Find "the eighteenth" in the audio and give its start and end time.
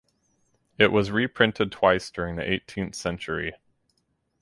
2.35-2.95